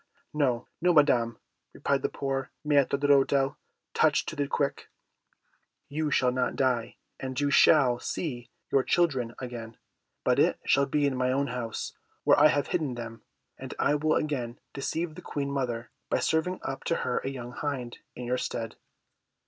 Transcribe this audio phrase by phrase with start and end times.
[0.33, 1.37] "No, no, Madam!"
[1.73, 3.55] replied the poor Maître d'Hôtel,
[3.93, 4.89] touched to the quick,
[5.89, 9.77] "you shall not die, and you shall see your children again,
[10.23, 11.93] but it shall be in my own house,
[12.23, 13.21] where I have hidden them;
[13.59, 17.51] and I will again deceive the Queen mother by serving up to her a young
[17.51, 18.77] hind in your stead."